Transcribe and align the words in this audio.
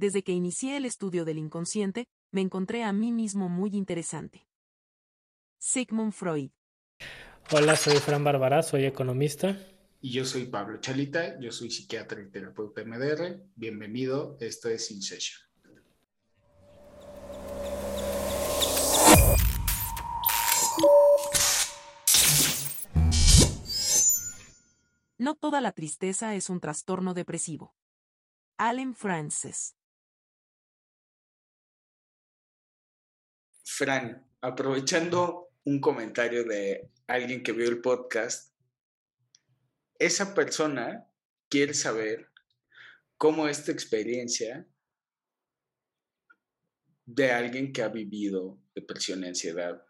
desde 0.00 0.22
que 0.22 0.32
inicié 0.32 0.78
el 0.78 0.86
estudio 0.86 1.26
del 1.26 1.36
inconsciente, 1.36 2.08
me 2.32 2.40
encontré 2.40 2.82
a 2.84 2.92
mí 2.92 3.12
mismo 3.12 3.50
muy 3.50 3.76
interesante. 3.76 4.48
Sigmund 5.58 6.14
Freud. 6.14 6.50
Hola, 7.52 7.76
soy 7.76 7.98
Fran 7.98 8.24
Bárbara, 8.24 8.62
soy 8.62 8.86
economista. 8.86 9.58
Y 10.00 10.12
yo 10.12 10.24
soy 10.24 10.46
Pablo 10.46 10.80
Chalita, 10.80 11.38
yo 11.38 11.52
soy 11.52 11.70
psiquiatra 11.70 12.22
y 12.22 12.30
terapeuta 12.30 12.82
MDR. 12.82 13.44
Bienvenido, 13.56 14.38
esto 14.40 14.70
es 14.70 14.90
In 14.90 15.02
Session. 15.02 15.38
No 25.18 25.34
toda 25.34 25.60
la 25.60 25.72
tristeza 25.72 26.34
es 26.34 26.48
un 26.48 26.60
trastorno 26.60 27.12
depresivo. 27.12 27.74
Allen 28.56 28.94
Frances. 28.94 29.76
Fran, 33.72 34.26
aprovechando 34.40 35.52
un 35.64 35.80
comentario 35.80 36.42
de 36.42 36.90
alguien 37.06 37.44
que 37.44 37.52
vio 37.52 37.68
el 37.68 37.80
podcast, 37.80 38.52
esa 39.96 40.34
persona 40.34 41.08
quiere 41.48 41.72
saber 41.72 42.30
cómo 43.16 43.46
esta 43.46 43.70
experiencia 43.70 44.66
de 47.06 47.30
alguien 47.30 47.72
que 47.72 47.82
ha 47.82 47.88
vivido 47.88 48.60
depresión 48.74 49.22
y 49.22 49.28
ansiedad, 49.28 49.80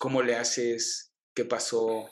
cómo 0.00 0.22
le 0.22 0.34
haces, 0.34 1.14
qué 1.32 1.44
pasó, 1.44 2.10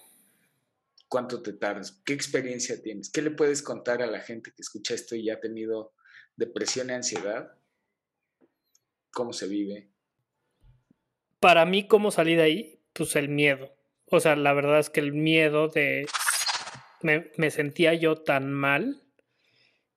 cuánto 1.08 1.42
te 1.42 1.54
tardas, 1.54 2.00
qué 2.04 2.12
experiencia 2.12 2.80
tienes, 2.80 3.10
qué 3.10 3.20
le 3.20 3.32
puedes 3.32 3.62
contar 3.62 4.00
a 4.00 4.06
la 4.06 4.20
gente 4.20 4.52
que 4.52 4.62
escucha 4.62 4.94
esto 4.94 5.16
y 5.16 5.24
ya 5.24 5.34
ha 5.34 5.40
tenido 5.40 5.92
depresión 6.36 6.88
y 6.90 6.92
ansiedad, 6.92 7.50
cómo 9.10 9.32
se 9.32 9.48
vive. 9.48 9.91
Para 11.42 11.66
mí, 11.66 11.88
¿cómo 11.88 12.12
salí 12.12 12.36
de 12.36 12.42
ahí? 12.42 12.80
Pues 12.92 13.16
el 13.16 13.28
miedo. 13.28 13.74
O 14.06 14.20
sea, 14.20 14.36
la 14.36 14.52
verdad 14.52 14.78
es 14.78 14.90
que 14.90 15.00
el 15.00 15.12
miedo 15.12 15.66
de... 15.66 16.06
Me, 17.02 17.50
sentía 17.50 17.94
yo 17.94 18.22
tan 18.22 18.52
mal 18.52 19.02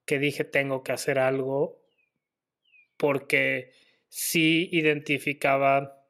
que 0.08 0.18
dije 0.18 0.44
tengo 0.44 0.82
que 0.82 0.92
hacer 0.92 1.20
algo 1.20 1.80
porque 2.98 3.74
sí 4.10 4.70
identificaba 4.72 6.04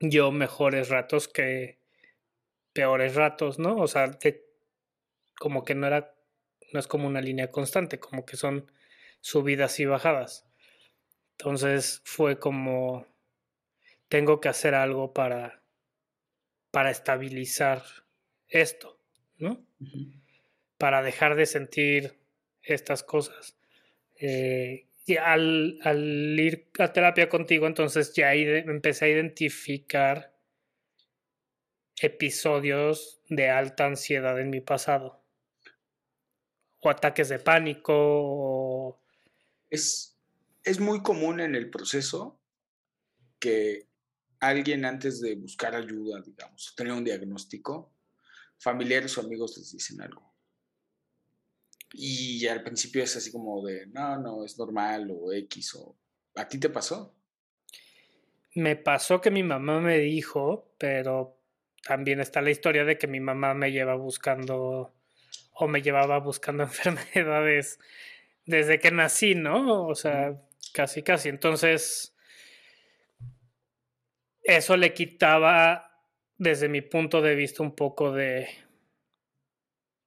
yo 0.00 0.32
mejores 0.32 0.88
ratos 0.88 1.28
que, 1.28 1.78
peores 2.72 3.14
ratos, 3.14 3.60
¿no? 3.60 3.76
O 3.76 3.86
sea, 3.86 4.18
como 5.38 5.64
que 5.64 5.76
no 5.76 5.86
era, 5.86 6.12
no 6.72 6.80
es 6.80 6.88
como 6.88 7.06
una 7.06 7.20
línea 7.20 7.52
constante, 7.52 8.00
como 8.00 8.26
que 8.26 8.36
son 8.36 8.68
subidas 9.20 9.78
y 9.78 9.84
bajadas. 9.84 10.44
Entonces 11.38 12.02
fue 12.04 12.40
como, 12.40 13.13
tengo 14.14 14.40
que 14.40 14.48
hacer 14.48 14.76
algo 14.76 15.12
para, 15.12 15.60
para 16.70 16.92
estabilizar 16.92 17.82
esto, 18.46 19.00
¿no? 19.38 19.66
Para 20.78 21.02
dejar 21.02 21.34
de 21.34 21.46
sentir 21.46 22.20
estas 22.62 23.02
cosas. 23.02 23.58
Eh, 24.20 24.86
y 25.04 25.16
al, 25.16 25.80
al, 25.82 26.38
ir 26.38 26.70
a 26.78 26.92
terapia 26.92 27.28
contigo, 27.28 27.66
entonces 27.66 28.14
ya 28.14 28.32
empecé 28.34 29.06
a 29.06 29.08
identificar 29.08 30.32
episodios 32.00 33.20
de 33.28 33.50
alta 33.50 33.86
ansiedad 33.86 34.38
en 34.38 34.48
mi 34.48 34.60
pasado. 34.60 35.24
O 36.82 36.88
ataques 36.88 37.28
de 37.30 37.40
pánico. 37.40 39.02
Es, 39.70 40.16
es 40.62 40.78
muy 40.78 41.02
común 41.02 41.40
en 41.40 41.56
el 41.56 41.68
proceso 41.68 42.38
que 43.40 43.88
alguien 44.48 44.84
antes 44.84 45.20
de 45.20 45.34
buscar 45.34 45.74
ayuda, 45.74 46.20
digamos, 46.20 46.74
tener 46.76 46.92
un 46.92 47.04
diagnóstico, 47.04 47.92
familiares 48.58 49.16
o 49.18 49.20
amigos 49.20 49.56
les 49.58 49.72
dicen 49.72 50.00
algo. 50.00 50.34
Y 51.92 52.46
al 52.48 52.62
principio 52.62 53.02
es 53.02 53.16
así 53.16 53.30
como 53.30 53.64
de, 53.64 53.86
no, 53.86 54.18
no, 54.18 54.44
es 54.44 54.58
normal 54.58 55.10
o 55.10 55.32
X 55.32 55.74
o... 55.76 55.96
¿A 56.36 56.48
ti 56.48 56.58
te 56.58 56.68
pasó? 56.68 57.14
Me 58.54 58.74
pasó 58.74 59.20
que 59.20 59.30
mi 59.30 59.44
mamá 59.44 59.80
me 59.80 59.98
dijo, 59.98 60.74
pero 60.78 61.38
también 61.86 62.20
está 62.20 62.42
la 62.42 62.50
historia 62.50 62.84
de 62.84 62.98
que 62.98 63.06
mi 63.06 63.20
mamá 63.20 63.54
me 63.54 63.70
lleva 63.70 63.94
buscando 63.94 64.92
o 65.52 65.68
me 65.68 65.82
llevaba 65.82 66.18
buscando 66.18 66.62
enfermedades 66.64 67.78
desde 68.46 68.78
que 68.78 68.90
nací, 68.90 69.34
¿no? 69.34 69.86
O 69.86 69.94
sea, 69.94 70.40
casi, 70.72 71.02
casi. 71.02 71.28
Entonces, 71.28 72.13
eso 74.44 74.76
le 74.76 74.94
quitaba, 74.94 75.90
desde 76.36 76.68
mi 76.68 76.82
punto 76.82 77.22
de 77.22 77.34
vista, 77.34 77.62
un 77.62 77.74
poco 77.74 78.12
de 78.12 78.46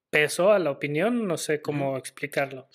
peso 0.09 0.51
a 0.51 0.59
la 0.59 0.71
opinión, 0.71 1.27
no 1.27 1.37
sé 1.37 1.61
cómo 1.61 1.97
explicarlo. 1.97 2.69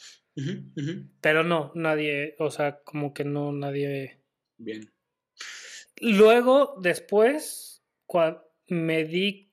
Pero 1.20 1.44
no, 1.44 1.72
nadie, 1.74 2.34
o 2.38 2.50
sea, 2.50 2.80
como 2.82 3.14
que 3.14 3.24
no, 3.24 3.52
nadie... 3.52 4.20
Bien. 4.58 4.92
Luego, 6.00 6.76
después, 6.80 7.84
me 8.66 9.04
di 9.04 9.52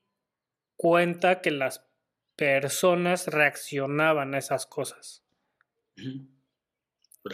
cuenta 0.75 1.41
que 1.41 1.51
las 1.51 1.87
personas 2.35 3.27
reaccionaban 3.27 4.33
a 4.33 4.37
esas 4.37 4.65
cosas. 4.65 5.23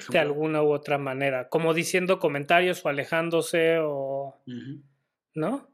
De 0.09 0.19
alguna 0.19 0.63
u 0.63 0.71
otra 0.71 0.97
manera, 0.97 1.49
como 1.49 1.73
diciendo 1.73 2.19
comentarios 2.19 2.85
o 2.85 2.89
alejándose 2.89 3.77
o... 3.79 4.41
¿No? 5.33 5.69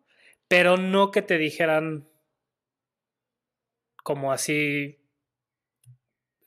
Pero 0.48 0.78
no 0.78 1.12
que 1.12 1.22
te 1.22 1.38
dijeran 1.38 2.10
como 4.04 4.32
así 4.32 5.00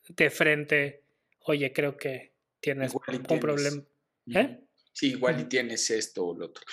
de 0.08 0.30
frente, 0.30 1.04
oye, 1.40 1.72
creo 1.72 1.96
que 1.96 2.34
tienes 2.60 2.92
un 2.94 3.40
problema. 3.40 3.82
¿Eh? 4.26 4.60
Sí, 4.92 5.10
igual 5.10 5.40
y 5.40 5.44
tienes 5.44 5.90
esto 5.90 6.26
o 6.26 6.38
lo 6.38 6.46
otro. 6.46 6.64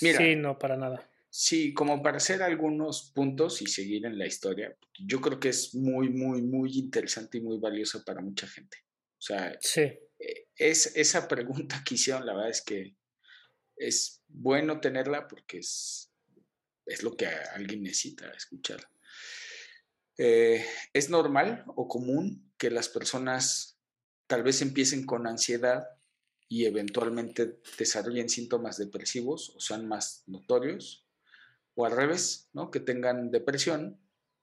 Mira, 0.00 0.18
sí, 0.18 0.36
no, 0.36 0.58
para 0.58 0.76
nada. 0.76 1.08
Sí, 1.28 1.74
como 1.74 2.02
para 2.02 2.18
hacer 2.18 2.42
algunos 2.42 3.10
puntos 3.12 3.60
y 3.60 3.66
seguir 3.66 4.06
en 4.06 4.18
la 4.18 4.26
historia, 4.26 4.76
yo 4.98 5.20
creo 5.20 5.40
que 5.40 5.48
es 5.48 5.74
muy, 5.74 6.08
muy, 6.08 6.42
muy 6.42 6.78
interesante 6.78 7.38
y 7.38 7.40
muy 7.40 7.58
valiosa 7.58 8.04
para 8.04 8.20
mucha 8.20 8.46
gente. 8.46 8.78
O 9.18 9.22
sea, 9.26 9.56
sí. 9.60 9.92
Eh, 10.24 10.48
es, 10.56 10.96
esa 10.96 11.28
pregunta 11.28 11.82
que 11.84 11.94
hicieron, 11.94 12.24
la 12.26 12.34
verdad 12.34 12.50
es 12.50 12.62
que 12.62 12.96
es 13.76 14.22
bueno 14.28 14.80
tenerla 14.80 15.28
porque 15.28 15.58
es, 15.58 16.12
es 16.86 17.02
lo 17.02 17.16
que 17.16 17.26
alguien 17.26 17.82
necesita 17.82 18.30
escuchar. 18.30 18.88
Eh, 20.16 20.64
es 20.92 21.10
normal 21.10 21.64
o 21.74 21.88
común 21.88 22.52
que 22.56 22.70
las 22.70 22.88
personas 22.88 23.78
tal 24.26 24.42
vez 24.42 24.62
empiecen 24.62 25.04
con 25.04 25.26
ansiedad 25.26 25.84
y 26.48 26.66
eventualmente 26.66 27.60
desarrollen 27.78 28.28
síntomas 28.28 28.78
depresivos 28.78 29.52
o 29.56 29.60
sean 29.60 29.88
más 29.88 30.22
notorios 30.26 31.06
o 31.74 31.84
al 31.84 31.96
revés, 31.96 32.48
¿no? 32.52 32.70
que 32.70 32.78
tengan 32.78 33.32
depresión 33.32 34.00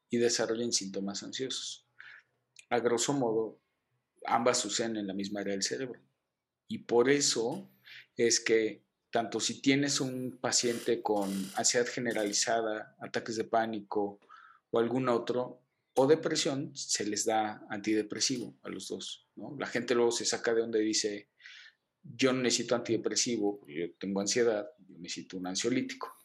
y 0.10 0.18
desarrollen 0.18 0.74
síntomas 0.74 1.24
ansiosos. 1.24 1.88
A 2.70 2.80
grosso 2.80 3.14
modo, 3.14 3.61
ambas 4.26 4.60
suceden 4.60 4.98
en 4.98 5.08
la 5.08 5.14
misma 5.14 5.42
área 5.42 5.54
del 5.54 5.64
cerebro. 5.64 6.00
Y 6.68 6.80
por 6.80 7.10
eso 7.10 7.70
es 8.16 8.40
que 8.40 8.84
tanto 9.12 9.40
si 9.40 9.62
tienes 9.62 10.00
un 10.00 10.38
paciente 10.40 11.02
con 11.02 11.30
ansiedad 11.56 11.88
generalizada, 11.88 12.96
ataques 13.00 13.36
de 13.36 13.44
pánico 13.44 14.20
o 14.72 14.80
algún 14.80 15.10
otro, 15.10 15.62
o 15.94 16.08
depresión, 16.08 16.72
se 16.74 17.06
les 17.06 17.26
da 17.26 17.66
antidepresivo 17.70 18.58
a 18.64 18.70
los 18.70 18.88
dos. 18.88 19.28
¿no? 19.36 19.56
La 19.60 19.68
gente 19.68 19.94
luego 19.94 20.12
se 20.12 20.24
saca 20.24 20.54
de 20.54 20.62
donde 20.62 20.80
dice, 20.80 21.30
yo 22.02 22.32
no 22.32 22.42
necesito 22.42 22.76
antidepresivo, 22.76 23.60
yo 23.68 23.94
tengo 24.00 24.22
ansiedad, 24.22 24.70
yo 24.88 24.98
necesito 25.00 25.38
un 25.38 25.48
ansiolítico. 25.48 26.16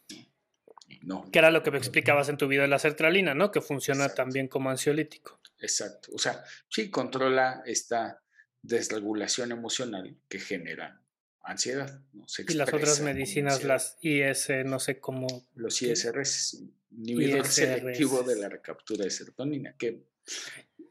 Que 1.31 1.39
era 1.39 1.51
lo 1.51 1.63
que 1.63 1.71
me 1.71 1.77
explicabas 1.77 2.29
en 2.29 2.37
tu 2.37 2.47
video 2.47 2.61
de 2.63 2.69
la 2.69 2.79
sertralina, 2.79 3.33
¿no? 3.33 3.51
Que 3.51 3.61
funciona 3.61 4.09
también 4.09 4.47
como 4.47 4.69
ansiolítico. 4.69 5.39
Exacto. 5.59 6.11
O 6.13 6.19
sea, 6.19 6.43
sí 6.69 6.89
controla 6.89 7.63
esta 7.65 8.21
desregulación 8.61 9.51
emocional 9.51 10.17
que 10.27 10.39
genera 10.39 11.01
ansiedad. 11.43 12.01
y 12.47 12.53
las 12.53 12.73
otras 12.73 13.01
medicinas, 13.01 13.63
las 13.63 13.97
IS, 14.01 14.49
no 14.65 14.79
sé 14.79 14.99
cómo. 14.99 15.27
Los 15.55 15.81
ISRS, 15.81 16.63
inhibidor 16.91 17.47
selectivo 17.47 18.23
de 18.23 18.35
la 18.35 18.49
recaptura 18.49 19.05
de 19.05 19.11
serotonina, 19.11 19.75
que 19.77 20.03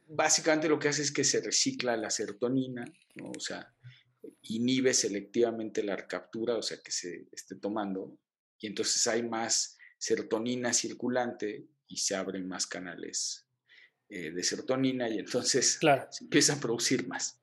básicamente 0.09 0.69
lo 0.69 0.79
que 0.79 0.89
hace 0.89 1.03
es 1.03 1.13
que 1.13 1.25
se 1.25 1.41
recicla 1.41 1.97
la 1.97 2.11
serotonina, 2.11 2.85
o 3.23 3.39
sea, 3.39 3.75
inhibe 4.43 4.95
selectivamente 4.95 5.83
la 5.83 5.97
recaptura, 5.97 6.57
o 6.57 6.63
sea, 6.63 6.79
que 6.83 6.91
se 6.91 7.29
esté 7.33 7.57
tomando, 7.57 8.19
y 8.59 8.67
entonces 8.67 9.07
hay 9.07 9.23
más 9.23 9.77
serotonina 9.99 10.73
circulante 10.73 11.67
y 11.87 11.99
se 11.99 12.15
abren 12.15 12.49
más 12.49 12.67
canales 12.67 13.46
eh, 14.09 14.31
de 14.31 14.43
serotonina 14.45 15.09
y 15.09 15.19
entonces 15.19 15.79
se 15.81 16.23
empieza 16.25 16.55
a 16.55 16.61
producir 16.61 17.09
más. 17.09 17.41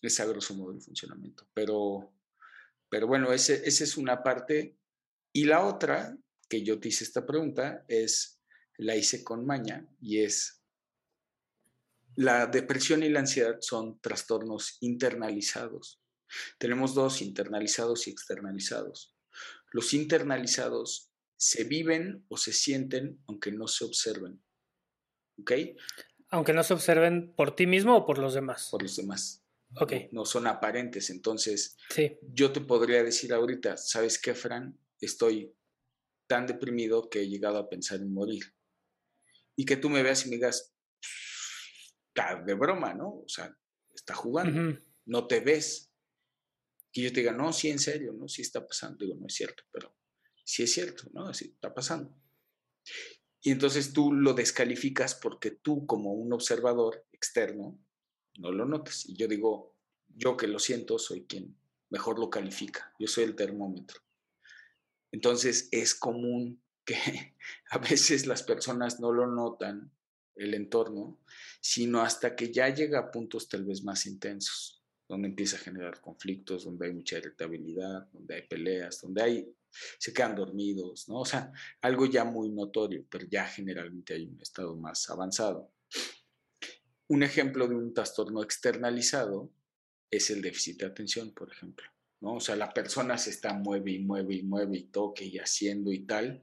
Es 0.00 0.20
a 0.20 0.26
grosso 0.26 0.54
modo 0.54 0.72
el 0.72 0.80
funcionamiento. 0.80 1.48
Pero, 1.52 2.12
pero 2.88 3.06
bueno, 3.06 3.32
esa 3.32 3.54
es 3.54 3.96
una 3.96 4.22
parte. 4.22 4.76
Y 5.32 5.44
la 5.46 5.66
otra, 5.66 6.16
que 6.48 6.62
yo 6.62 6.78
te 6.78 6.88
hice 6.88 7.02
esta 7.02 7.26
pregunta, 7.26 7.84
es, 7.88 8.40
la 8.76 8.94
hice 8.94 9.24
con 9.24 9.44
maña, 9.44 9.88
y 10.00 10.20
es, 10.20 10.62
la 12.16 12.46
depresión 12.46 13.02
y 13.02 13.08
la 13.08 13.20
ansiedad 13.20 13.56
son 13.60 13.98
trastornos 14.00 14.76
internalizados. 14.80 16.00
Tenemos 16.58 16.94
dos, 16.94 17.20
internalizados 17.20 18.06
y 18.06 18.10
externalizados. 18.10 19.16
Los 19.72 19.92
internalizados 19.92 21.10
se 21.36 21.64
viven 21.64 22.24
o 22.28 22.36
se 22.36 22.52
sienten 22.52 23.20
aunque 23.26 23.50
no 23.50 23.66
se 23.66 23.84
observen. 23.84 24.43
¿Ok? 25.40 25.52
Aunque 26.30 26.52
no 26.52 26.62
se 26.62 26.74
observen 26.74 27.32
por 27.34 27.54
ti 27.54 27.66
mismo 27.66 27.96
o 27.96 28.06
por 28.06 28.18
los 28.18 28.34
demás. 28.34 28.68
Por 28.70 28.82
los 28.82 28.96
demás. 28.96 29.44
Ok. 29.80 29.92
No, 30.12 30.24
son 30.24 30.46
aparentes. 30.46 31.10
Entonces, 31.10 31.76
sí. 31.90 32.18
yo 32.22 32.52
te 32.52 32.60
podría 32.60 33.02
decir 33.02 33.32
ahorita, 33.32 33.76
¿sabes 33.76 34.20
qué, 34.20 34.34
Fran? 34.34 34.78
Estoy 35.00 35.54
tan 36.26 36.46
deprimido 36.46 37.08
que 37.08 37.20
he 37.20 37.28
llegado 37.28 37.58
a 37.58 37.68
pensar 37.68 38.00
en 38.00 38.12
morir. 38.12 38.54
Y 39.56 39.64
que 39.64 39.76
tú 39.76 39.90
me 39.90 40.02
veas 40.02 40.26
y 40.26 40.30
me 40.30 40.36
digas, 40.36 40.74
de 42.46 42.54
broma, 42.54 42.94
¿no? 42.94 43.08
O 43.08 43.28
sea, 43.28 43.56
está 43.92 44.14
jugando. 44.14 44.80
No 45.06 45.26
te 45.26 45.40
ves. 45.40 45.90
Que 46.92 47.02
yo 47.02 47.12
te 47.12 47.20
diga, 47.20 47.32
no, 47.32 47.52
sí, 47.52 47.70
en 47.70 47.80
serio, 47.80 48.12
¿no? 48.12 48.28
Sí 48.28 48.42
está 48.42 48.64
pasando. 48.64 49.04
Digo, 49.04 49.16
no 49.18 49.26
es 49.26 49.34
cierto, 49.34 49.64
pero 49.72 49.96
sí 50.44 50.62
es 50.62 50.72
cierto, 50.72 51.04
¿no? 51.12 51.30
Está 51.30 51.74
pasando. 51.74 52.16
Y 53.46 53.50
entonces 53.50 53.92
tú 53.92 54.10
lo 54.10 54.32
descalificas 54.32 55.14
porque 55.14 55.50
tú 55.50 55.84
como 55.84 56.14
un 56.14 56.32
observador 56.32 57.04
externo 57.12 57.78
no 58.38 58.50
lo 58.50 58.64
notas. 58.64 59.06
Y 59.06 59.16
yo 59.16 59.28
digo, 59.28 59.76
yo 60.08 60.34
que 60.38 60.46
lo 60.46 60.58
siento, 60.58 60.98
soy 60.98 61.26
quien 61.26 61.54
mejor 61.90 62.18
lo 62.18 62.30
califica. 62.30 62.94
Yo 62.98 63.06
soy 63.06 63.24
el 63.24 63.36
termómetro. 63.36 64.00
Entonces 65.12 65.68
es 65.72 65.94
común 65.94 66.62
que 66.86 66.96
a 67.70 67.76
veces 67.76 68.26
las 68.26 68.42
personas 68.42 68.98
no 68.98 69.12
lo 69.12 69.26
notan, 69.26 69.92
el 70.36 70.54
entorno, 70.54 71.20
sino 71.60 72.00
hasta 72.00 72.34
que 72.34 72.50
ya 72.50 72.70
llega 72.70 72.98
a 72.98 73.10
puntos 73.10 73.50
tal 73.50 73.66
vez 73.66 73.84
más 73.84 74.06
intensos, 74.06 74.82
donde 75.06 75.28
empieza 75.28 75.56
a 75.56 75.60
generar 75.60 76.00
conflictos, 76.00 76.64
donde 76.64 76.86
hay 76.86 76.94
mucha 76.94 77.18
irritabilidad, 77.18 78.08
donde 78.10 78.36
hay 78.36 78.42
peleas, 78.48 79.02
donde 79.02 79.22
hay 79.22 79.54
se 79.98 80.12
quedan 80.12 80.34
dormidos, 80.34 81.08
¿no? 81.08 81.20
O 81.20 81.24
sea, 81.24 81.52
algo 81.80 82.06
ya 82.06 82.24
muy 82.24 82.50
notorio, 82.50 83.04
pero 83.10 83.26
ya 83.30 83.46
generalmente 83.46 84.14
hay 84.14 84.26
un 84.26 84.40
estado 84.40 84.76
más 84.76 85.08
avanzado. 85.10 85.72
Un 87.08 87.22
ejemplo 87.22 87.68
de 87.68 87.74
un 87.74 87.92
trastorno 87.92 88.42
externalizado 88.42 89.52
es 90.10 90.30
el 90.30 90.42
déficit 90.42 90.80
de 90.80 90.86
atención, 90.86 91.32
por 91.32 91.50
ejemplo, 91.52 91.86
¿no? 92.20 92.34
O 92.34 92.40
sea, 92.40 92.56
la 92.56 92.72
persona 92.72 93.18
se 93.18 93.30
está 93.30 93.52
mueve 93.52 93.92
y 93.92 93.98
mueve 93.98 94.36
y 94.36 94.42
mueve 94.42 94.78
y 94.78 94.84
toque 94.84 95.24
y 95.24 95.38
haciendo 95.38 95.92
y 95.92 96.06
tal, 96.06 96.42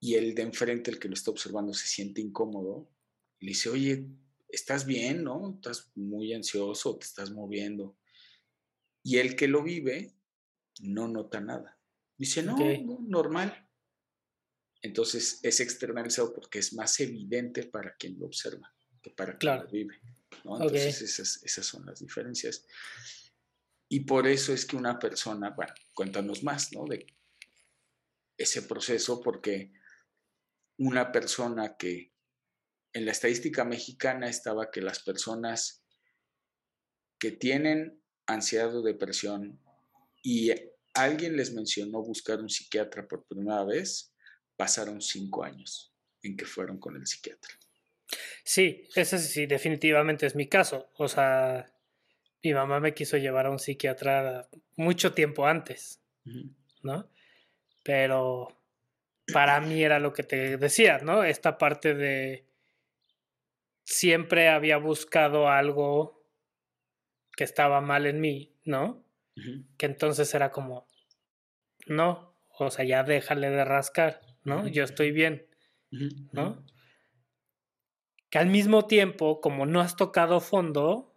y 0.00 0.14
el 0.14 0.34
de 0.34 0.42
enfrente, 0.42 0.90
el 0.90 0.98
que 0.98 1.08
lo 1.08 1.14
está 1.14 1.30
observando, 1.30 1.72
se 1.72 1.86
siente 1.86 2.20
incómodo, 2.20 2.90
y 3.38 3.46
le 3.46 3.48
dice, 3.50 3.70
oye, 3.70 4.06
¿estás 4.48 4.86
bien, 4.86 5.24
no? 5.24 5.54
Estás 5.56 5.90
muy 5.94 6.32
ansioso, 6.32 6.96
te 6.96 7.06
estás 7.06 7.30
moviendo. 7.30 7.96
Y 9.02 9.18
el 9.18 9.36
que 9.36 9.48
lo 9.48 9.62
vive 9.62 10.14
no 10.80 11.08
nota 11.08 11.40
nada. 11.40 11.75
Dice, 12.16 12.42
no, 12.42 12.56
normal. 13.06 13.68
Entonces 14.82 15.40
es 15.42 15.60
externalizado 15.60 16.32
porque 16.32 16.58
es 16.58 16.72
más 16.74 16.98
evidente 17.00 17.64
para 17.64 17.96
quien 17.96 18.18
lo 18.18 18.26
observa 18.26 18.72
que 19.02 19.10
para 19.10 19.38
quien 19.38 19.56
lo 19.56 19.68
vive. 19.68 20.00
Entonces 20.44 21.02
esas, 21.02 21.42
esas 21.42 21.66
son 21.66 21.86
las 21.86 22.00
diferencias. 22.00 22.66
Y 23.88 24.00
por 24.00 24.26
eso 24.26 24.52
es 24.52 24.66
que 24.66 24.76
una 24.76 24.98
persona, 24.98 25.50
bueno, 25.50 25.72
cuéntanos 25.94 26.42
más, 26.42 26.72
¿no? 26.72 26.84
De 26.86 27.06
ese 28.36 28.62
proceso, 28.62 29.20
porque 29.22 29.72
una 30.78 31.12
persona 31.12 31.76
que 31.76 32.12
en 32.92 33.04
la 33.04 33.12
estadística 33.12 33.64
mexicana 33.64 34.28
estaba 34.28 34.70
que 34.70 34.80
las 34.80 35.00
personas 35.00 35.84
que 37.18 37.30
tienen 37.30 38.02
ansiedad 38.26 38.74
o 38.74 38.82
depresión 38.82 39.60
y 40.22 40.50
alguien 40.96 41.36
les 41.36 41.52
mencionó 41.52 42.02
buscar 42.02 42.40
un 42.40 42.48
psiquiatra 42.48 43.06
por 43.06 43.26
primera 43.26 43.64
vez, 43.64 44.14
pasaron 44.56 45.00
cinco 45.00 45.44
años 45.44 45.94
en 46.22 46.36
que 46.36 46.44
fueron 46.44 46.78
con 46.78 46.96
el 46.96 47.06
psiquiatra. 47.06 47.54
Sí, 48.44 48.88
ese 48.94 49.18
sí, 49.18 49.46
definitivamente 49.46 50.26
es 50.26 50.34
mi 50.34 50.48
caso. 50.48 50.90
O 50.96 51.08
sea, 51.08 51.66
mi 52.42 52.54
mamá 52.54 52.80
me 52.80 52.94
quiso 52.94 53.16
llevar 53.16 53.46
a 53.46 53.50
un 53.50 53.58
psiquiatra 53.58 54.48
mucho 54.76 55.12
tiempo 55.12 55.46
antes, 55.46 56.00
¿no? 56.82 57.10
Pero 57.82 58.48
para 59.32 59.60
mí 59.60 59.82
era 59.82 59.98
lo 59.98 60.12
que 60.12 60.22
te 60.22 60.56
decía, 60.56 60.98
¿no? 60.98 61.24
Esta 61.24 61.58
parte 61.58 61.94
de 61.94 62.46
siempre 63.84 64.48
había 64.48 64.76
buscado 64.76 65.48
algo 65.48 66.24
que 67.36 67.44
estaba 67.44 67.80
mal 67.80 68.06
en 68.06 68.20
mí, 68.20 68.54
¿no? 68.64 69.05
Que 69.76 69.86
entonces 69.86 70.32
era 70.34 70.50
como, 70.50 70.86
no, 71.86 72.36
o 72.58 72.70
sea, 72.70 72.84
ya 72.84 73.02
déjale 73.04 73.50
de 73.50 73.64
rascar, 73.64 74.20
¿no? 74.44 74.66
Yo 74.66 74.84
estoy 74.84 75.10
bien, 75.10 75.46
¿no? 76.32 76.64
Que 78.30 78.38
al 78.38 78.46
mismo 78.46 78.86
tiempo, 78.86 79.40
como 79.40 79.66
no 79.66 79.80
has 79.80 79.96
tocado 79.96 80.40
fondo, 80.40 81.14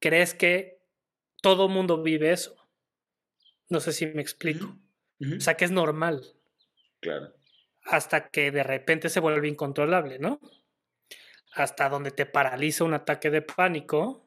crees 0.00 0.34
que 0.34 0.80
todo 1.42 1.68
mundo 1.68 2.02
vive 2.02 2.32
eso. 2.32 2.56
No 3.68 3.80
sé 3.80 3.92
si 3.92 4.06
me 4.06 4.22
explico. 4.22 4.78
O 5.36 5.40
sea, 5.40 5.56
que 5.56 5.64
es 5.64 5.70
normal. 5.70 6.22
Claro. 7.00 7.34
Hasta 7.84 8.30
que 8.30 8.50
de 8.50 8.62
repente 8.62 9.08
se 9.08 9.20
vuelve 9.20 9.48
incontrolable, 9.48 10.18
¿no? 10.18 10.40
Hasta 11.52 11.88
donde 11.88 12.10
te 12.10 12.26
paraliza 12.26 12.84
un 12.84 12.94
ataque 12.94 13.30
de 13.30 13.42
pánico 13.42 14.25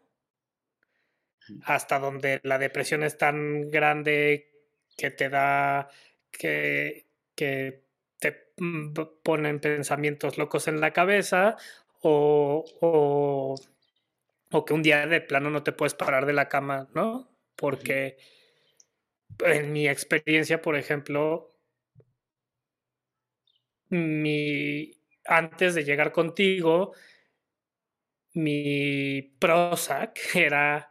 hasta 1.63 1.99
donde 1.99 2.39
la 2.43 2.57
depresión 2.57 3.03
es 3.03 3.17
tan 3.17 3.69
grande 3.69 4.51
que 4.97 5.11
te 5.11 5.29
da, 5.29 5.89
que, 6.31 7.07
que 7.35 7.85
te 8.19 8.51
mm, 8.57 8.93
ponen 9.23 9.59
pensamientos 9.59 10.37
locos 10.37 10.67
en 10.67 10.81
la 10.81 10.91
cabeza 10.93 11.57
o, 12.01 12.65
o, 12.81 13.55
o, 14.51 14.65
que 14.65 14.73
un 14.73 14.83
día 14.83 15.07
de 15.07 15.21
plano 15.21 15.49
no 15.49 15.63
te 15.63 15.71
puedes 15.71 15.93
parar 15.93 16.25
de 16.25 16.33
la 16.33 16.49
cama, 16.49 16.89
¿no? 16.93 17.29
Porque 17.55 18.17
en 19.39 19.71
mi 19.71 19.87
experiencia, 19.87 20.61
por 20.61 20.75
ejemplo, 20.75 21.49
mi, 23.89 24.91
antes 25.25 25.75
de 25.75 25.83
llegar 25.83 26.11
contigo, 26.11 26.93
mi 28.33 29.21
Prozac 29.39 30.19
era 30.35 30.88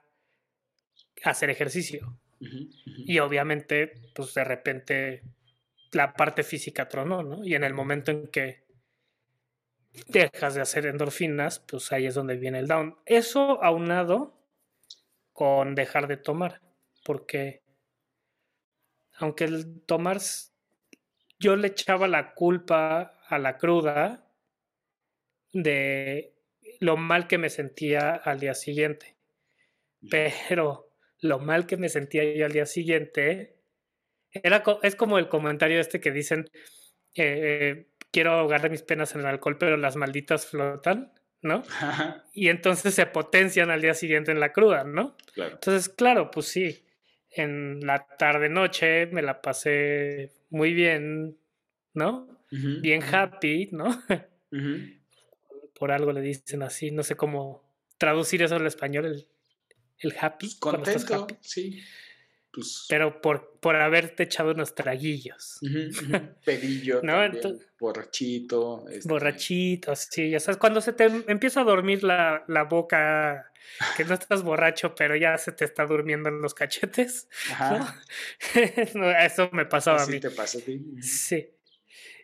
hacer 1.24 1.50
ejercicio. 1.50 2.18
Y 2.40 3.18
obviamente, 3.18 3.92
pues 4.14 4.34
de 4.34 4.44
repente 4.44 5.22
la 5.92 6.14
parte 6.14 6.42
física 6.42 6.88
tronó, 6.88 7.22
¿no? 7.22 7.44
Y 7.44 7.54
en 7.54 7.64
el 7.64 7.74
momento 7.74 8.10
en 8.10 8.28
que 8.28 8.64
dejas 10.06 10.54
de 10.54 10.60
hacer 10.60 10.86
endorfinas, 10.86 11.58
pues 11.60 11.90
ahí 11.92 12.06
es 12.06 12.14
donde 12.14 12.36
viene 12.36 12.58
el 12.58 12.68
down. 12.68 12.96
Eso 13.06 13.62
aunado 13.62 14.38
con 15.32 15.74
dejar 15.74 16.06
de 16.08 16.16
tomar, 16.16 16.60
porque 17.04 17.62
aunque 19.16 19.44
el 19.44 19.82
tomar, 19.82 20.18
yo 21.38 21.56
le 21.56 21.68
echaba 21.68 22.06
la 22.06 22.34
culpa 22.34 23.18
a 23.28 23.38
la 23.38 23.56
cruda 23.58 24.24
de 25.52 26.34
lo 26.80 26.96
mal 26.96 27.26
que 27.26 27.38
me 27.38 27.50
sentía 27.50 28.14
al 28.14 28.40
día 28.40 28.54
siguiente. 28.54 29.16
Pero 30.10 30.87
lo 31.20 31.38
mal 31.38 31.66
que 31.66 31.76
me 31.76 31.88
sentía 31.88 32.24
yo 32.34 32.46
al 32.46 32.52
día 32.52 32.66
siguiente, 32.66 33.56
era, 34.30 34.62
es 34.82 34.96
como 34.96 35.18
el 35.18 35.28
comentario 35.28 35.80
este 35.80 36.00
que 36.00 36.12
dicen, 36.12 36.50
eh, 37.14 37.88
quiero 38.10 38.32
ahogar 38.32 38.70
mis 38.70 38.82
penas 38.82 39.14
en 39.14 39.22
el 39.22 39.26
alcohol, 39.26 39.58
pero 39.58 39.76
las 39.76 39.96
malditas 39.96 40.46
flotan, 40.46 41.12
¿no? 41.42 41.62
y 42.32 42.48
entonces 42.48 42.94
se 42.94 43.06
potencian 43.06 43.70
al 43.70 43.80
día 43.80 43.94
siguiente 43.94 44.32
en 44.32 44.40
la 44.40 44.52
cruda, 44.52 44.84
¿no? 44.84 45.16
Entonces, 45.36 45.88
claro, 45.88 46.30
pues 46.30 46.46
sí, 46.46 46.86
en 47.30 47.80
la 47.80 48.06
tarde-noche 48.06 49.06
me 49.06 49.22
la 49.22 49.40
pasé 49.40 50.32
muy 50.50 50.74
bien, 50.74 51.38
¿no? 51.94 52.28
bien 52.50 53.02
happy, 53.02 53.68
¿no? 53.72 54.02
Por 55.78 55.92
algo 55.92 56.12
le 56.12 56.20
dicen 56.20 56.62
así, 56.62 56.90
no 56.90 57.02
sé 57.02 57.14
cómo 57.14 57.62
traducir 57.98 58.42
eso 58.42 58.56
al 58.56 58.66
español, 58.66 59.06
el 59.06 59.28
el 60.00 60.14
happy. 60.18 60.58
Contento, 60.58 61.26
sí. 61.40 61.82
Pues, 62.52 62.86
pero 62.88 63.20
por, 63.20 63.58
por 63.60 63.76
haberte 63.76 64.22
echado 64.22 64.52
unos 64.52 64.74
traguillos. 64.74 65.58
Pedillo, 66.44 67.00
¿no? 67.02 67.18
borrachito. 67.78 68.88
Este 68.88 69.08
borrachito, 69.08 69.94
sí, 69.94 70.30
ya 70.30 70.40
sabes, 70.40 70.56
cuando 70.56 70.80
se 70.80 70.92
te 70.92 71.04
empieza 71.04 71.60
a 71.60 71.64
dormir 71.64 72.02
la, 72.02 72.44
la, 72.48 72.64
boca, 72.64 73.52
que 73.96 74.04
no 74.04 74.14
estás 74.14 74.42
borracho, 74.42 74.94
pero 74.94 75.14
ya 75.14 75.36
se 75.36 75.52
te 75.52 75.64
está 75.64 75.84
durmiendo 75.84 76.30
en 76.30 76.40
los 76.40 76.54
cachetes. 76.54 77.28
Ajá. 77.50 78.02
Eso 79.22 79.50
me 79.52 79.66
pasaba 79.66 80.02
a 80.02 80.06
mí. 80.06 80.18
te 80.18 80.30
pasa 80.30 80.58
a 80.58 80.62
ti? 80.62 80.80
Sí. 81.02 81.50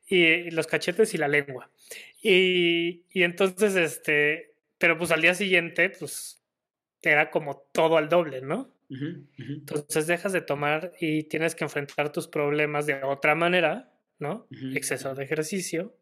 Y, 0.09 0.51
los 0.51 0.67
cachetes 0.67 1.15
y 1.15 1.19
la 1.19 1.29
lengua. 1.29 1.71
Y, 2.23 3.05
y 3.11 3.23
entonces, 3.23 3.77
este, 3.77 4.55
pero 4.79 4.97
pues 4.97 5.11
al 5.11 5.21
día 5.21 5.35
siguiente, 5.35 5.91
pues 5.91 6.44
era 7.11 7.31
como 7.31 7.69
todo 7.73 7.97
al 7.97 8.09
doble, 8.09 8.41
¿no? 8.41 8.73
Entonces 9.39 10.07
dejas 10.07 10.33
de 10.33 10.41
tomar 10.41 10.93
y 11.01 11.25
tienes 11.25 11.55
que 11.55 11.65
enfrentar 11.65 12.13
tus 12.13 12.29
problemas 12.29 12.87
de 12.87 13.03
otra 13.03 13.35
manera, 13.35 13.93
¿no? 14.19 14.47
Exceso 14.75 15.15
de 15.15 15.25
ejercicio. 15.25 15.97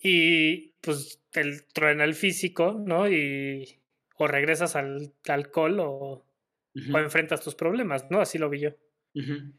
Y 0.00 0.72
pues 0.80 1.20
te 1.30 1.60
truena 1.72 2.04
el 2.04 2.14
físico, 2.14 2.82
¿no? 2.84 3.08
Y 3.08 3.80
o 4.16 4.26
regresas 4.26 4.76
al 4.76 5.12
alcohol 5.28 5.80
o, 5.80 6.26
o 6.92 6.98
enfrentas 6.98 7.40
tus 7.40 7.54
problemas, 7.54 8.10
¿no? 8.10 8.20
Así 8.20 8.38
lo 8.38 8.48
vi 8.48 8.60
yo. 8.60 8.70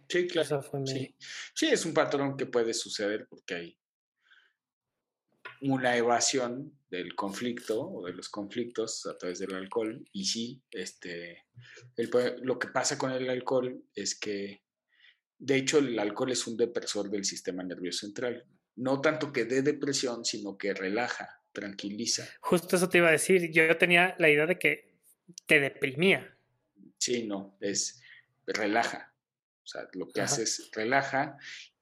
Sí, 0.10 0.28
claro. 0.28 0.62
sí. 0.86 1.16
sí, 1.54 1.68
es 1.68 1.86
un 1.86 1.94
patrón 1.94 2.36
que 2.36 2.46
puede 2.46 2.74
suceder 2.74 3.26
porque 3.30 3.56
hay 3.56 3.78
una 5.68 5.96
evasión 5.98 6.78
del 6.90 7.16
conflicto 7.16 7.82
o 7.82 8.06
de 8.06 8.14
los 8.14 8.30
conflictos 8.30 9.06
a 9.06 9.18
través 9.18 9.40
del 9.40 9.54
alcohol. 9.56 10.08
Y 10.12 10.26
sí, 10.26 10.64
este, 10.72 11.46
lo 12.42 12.60
que 12.60 12.68
pasa 12.68 12.98
con 12.98 13.12
el 13.12 13.30
alcohol 13.30 13.84
es 13.94 14.18
que, 14.18 14.64
de 15.38 15.56
hecho, 15.58 15.80
el 15.80 15.98
alcohol 16.00 16.32
es 16.32 16.48
un 16.48 16.58
depresor 16.58 17.10
del 17.10 17.26
sistema 17.26 17.64
nervioso 17.64 18.06
central. 18.06 18.46
No 18.76 19.02
tanto 19.02 19.32
que 19.32 19.46
dé 19.46 19.62
depresión, 19.62 20.26
sino 20.26 20.58
que 20.58 20.74
relaja, 20.74 21.42
tranquiliza. 21.52 22.28
Justo 22.42 22.76
eso 22.76 22.90
te 22.90 23.00
iba 23.00 23.10
a 23.10 23.14
decir. 23.14 23.52
Yo 23.52 23.78
tenía 23.78 24.16
la 24.20 24.30
idea 24.30 24.46
de 24.46 24.60
que 24.60 24.96
te 25.46 25.60
deprimía. 25.60 26.38
Sí, 26.98 27.26
no, 27.26 27.58
es 27.60 28.02
relaja. 28.46 29.14
O 29.64 29.68
sea, 29.68 29.88
lo 29.94 30.08
que 30.08 30.22
hace 30.22 30.44
es 30.44 30.70
relaja 30.74 31.38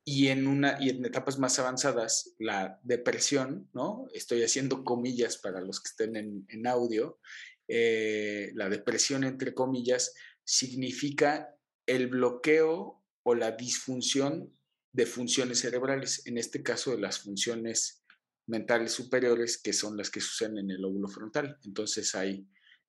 y 0.06 0.28
en, 0.28 0.48
una, 0.48 0.78
y 0.80 0.90
en 0.90 1.06
etapas 1.06 1.40
más 1.40 1.60
avanzadas, 1.60 2.36
la 2.38 2.80
depresión, 2.84 3.70
¿no? 3.74 4.08
Estoy 4.14 4.44
haciendo 4.44 4.84
comillas 4.84 5.38
para 5.38 5.62
los 5.62 5.80
que 5.80 5.90
estén 5.90 6.16
en, 6.18 6.68
audio. 6.68 7.20
Eh, 7.68 8.52
la 8.56 8.68
depresión, 8.68 9.24
entre 9.24 9.54
comillas, 9.54 10.14
significa 10.44 11.56
el 11.86 12.08
bloqueo 12.08 13.02
o 13.24 13.36
la 13.36 13.52
disfunción 13.52 14.54
de 14.92 15.06
funciones 15.06 15.60
cerebrales, 15.60 16.26
en 16.28 16.38
este 16.38 16.62
caso 16.62 16.92
de 16.92 17.00
las 17.00 17.20
funciones 17.20 18.04
mentales 18.48 18.92
superiores, 18.92 19.58
que 19.58 19.72
son 19.72 19.96
las 19.96 20.10
que 20.10 20.20
suceden 20.20 20.58
en 20.58 20.72
el 20.72 20.82
lóbulo 20.82 21.08
frontal. 21.08 21.58
Entonces 21.64 22.14
hay 22.14 22.46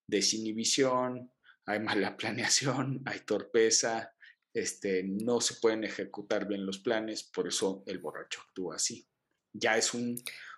desinhibición, 0.06 1.30
hay 1.64 1.80
mala 1.80 2.16
planeación, 2.16 3.02
hay 3.06 3.20
torpeza, 3.20 4.13
este, 4.54 5.02
no 5.02 5.40
se 5.40 5.56
pueden 5.56 5.84
ejecutar 5.84 6.46
bien 6.46 6.64
los 6.64 6.78
planes, 6.78 7.24
por 7.24 7.48
eso 7.48 7.82
el 7.86 7.98
borracho 7.98 8.40
actúa 8.40 8.76
así. 8.76 9.06
Ya 9.52 9.76
es 9.76 9.92
un, 9.92 10.16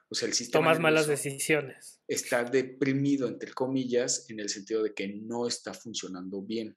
o 0.09 0.15
sea, 0.15 0.29
el 0.29 0.35
sistema... 0.35 0.65
Tomas 0.65 0.81
malas 0.81 1.07
decisiones. 1.07 2.01
Está 2.07 2.45
deprimido, 2.45 3.27
entre 3.27 3.53
comillas, 3.53 4.29
en 4.29 4.39
el 4.39 4.51
sentido 4.51 4.83
de 4.83 4.95
que 4.95 5.09
no 5.09 5.49
está 5.49 5.73
funcionando 5.73 6.43
bien. 6.43 6.77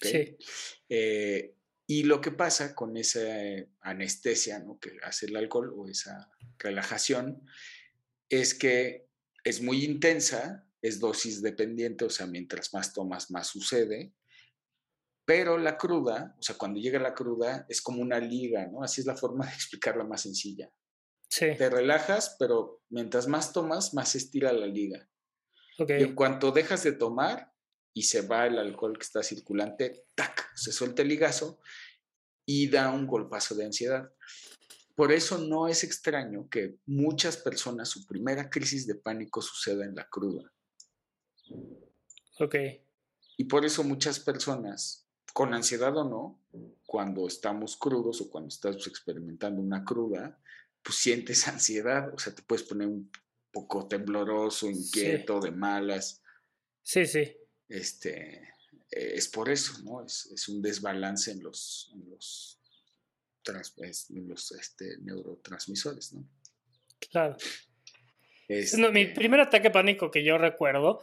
Sí. 0.00 0.36
Eh, 0.90 1.54
y 1.86 2.02
lo 2.02 2.20
que 2.20 2.30
pasa 2.30 2.74
con 2.74 2.98
esa 2.98 3.20
anestesia 3.80 4.58
¿no? 4.58 4.78
que 4.78 4.92
hace 5.02 5.24
el 5.24 5.36
alcohol 5.36 5.72
o 5.74 5.88
esa 5.88 6.30
relajación 6.58 7.42
es 8.28 8.52
que 8.52 9.08
es 9.42 9.62
muy 9.62 9.84
intensa, 9.84 10.68
es 10.82 11.00
dosis 11.00 11.40
dependiente, 11.40 12.04
o 12.04 12.10
sea, 12.10 12.26
mientras 12.26 12.74
más 12.74 12.92
tomas, 12.92 13.30
más 13.30 13.46
sucede. 13.46 14.12
Pero 15.28 15.58
la 15.58 15.76
cruda, 15.76 16.34
o 16.38 16.42
sea, 16.42 16.56
cuando 16.56 16.80
llega 16.80 16.98
la 16.98 17.12
cruda, 17.12 17.66
es 17.68 17.82
como 17.82 18.00
una 18.00 18.18
liga, 18.18 18.66
¿no? 18.66 18.82
Así 18.82 19.02
es 19.02 19.06
la 19.06 19.14
forma 19.14 19.44
de 19.44 19.52
explicarla 19.52 20.02
más 20.04 20.22
sencilla. 20.22 20.72
Sí. 21.28 21.48
Te 21.58 21.68
relajas, 21.68 22.34
pero 22.38 22.80
mientras 22.88 23.28
más 23.28 23.52
tomas, 23.52 23.92
más 23.92 24.12
se 24.12 24.16
estira 24.16 24.50
la 24.54 24.64
liga. 24.64 25.06
Okay. 25.78 26.00
Y 26.00 26.04
en 26.04 26.14
cuanto 26.14 26.50
dejas 26.50 26.82
de 26.82 26.92
tomar 26.92 27.52
y 27.92 28.04
se 28.04 28.22
va 28.22 28.46
el 28.46 28.58
alcohol 28.58 28.96
que 28.96 29.04
está 29.04 29.22
circulante, 29.22 30.06
¡tac! 30.14 30.50
Se 30.56 30.72
suelta 30.72 31.02
el 31.02 31.08
ligazo 31.08 31.60
y 32.46 32.70
da 32.70 32.90
un 32.90 33.06
golpazo 33.06 33.54
de 33.54 33.66
ansiedad. 33.66 34.10
Por 34.94 35.12
eso 35.12 35.36
no 35.36 35.68
es 35.68 35.84
extraño 35.84 36.48
que 36.48 36.78
muchas 36.86 37.36
personas, 37.36 37.90
su 37.90 38.06
primera 38.06 38.48
crisis 38.48 38.86
de 38.86 38.94
pánico 38.94 39.42
suceda 39.42 39.84
en 39.84 39.94
la 39.94 40.08
cruda. 40.08 40.50
Ok. 42.40 42.54
Y 43.36 43.44
por 43.44 43.66
eso 43.66 43.84
muchas 43.84 44.18
personas 44.20 45.04
con 45.38 45.54
ansiedad 45.54 45.96
o 45.96 46.02
no, 46.02 46.40
cuando 46.84 47.28
estamos 47.28 47.76
crudos 47.76 48.20
o 48.20 48.28
cuando 48.28 48.48
estás 48.48 48.84
experimentando 48.88 49.62
una 49.62 49.84
cruda, 49.84 50.36
pues 50.82 50.96
sientes 50.96 51.46
ansiedad, 51.48 52.12
o 52.12 52.18
sea, 52.18 52.34
te 52.34 52.42
puedes 52.42 52.66
poner 52.66 52.88
un 52.88 53.08
poco 53.52 53.86
tembloroso, 53.86 54.68
inquieto, 54.68 55.38
de 55.38 55.52
malas. 55.52 56.24
Sí, 56.82 57.06
sí. 57.06 57.36
Este, 57.68 58.52
es 58.90 59.28
por 59.28 59.48
eso, 59.48 59.80
¿no? 59.84 60.04
Es, 60.04 60.48
un 60.48 60.60
desbalance 60.60 61.30
en 61.30 61.44
los, 61.44 61.92
en 61.94 62.10
los, 62.10 62.60
los 64.08 64.52
este, 64.58 64.98
neurotransmisores, 65.02 66.14
¿no? 66.14 66.28
Claro. 67.12 67.36
mi 68.48 68.56
este 68.56 69.14
primer 69.14 69.38
ataque 69.38 69.70
pánico 69.70 70.10
que 70.10 70.24
yo 70.24 70.36
recuerdo 70.36 71.00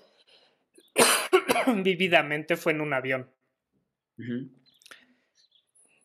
vividamente 1.85 2.57
fue 2.57 2.73
en 2.73 2.81
un 2.81 2.91
avión. 2.91 3.33